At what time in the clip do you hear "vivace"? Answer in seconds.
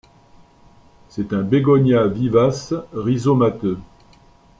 2.07-2.73